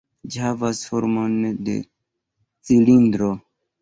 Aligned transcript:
Ĝi 0.35 0.39
havas 0.43 0.79
formon 0.93 1.35
de 1.67 1.75
cilindro. 2.71 3.29